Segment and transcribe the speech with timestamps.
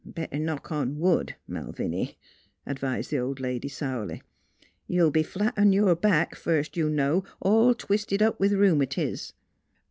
[0.03, 2.15] "Better knock on wood, Malviny,"
[2.65, 4.23] advised the old lady sourly."
[4.87, 9.33] You'll be flat on your back, first you know, all twisted up with rheumatiz."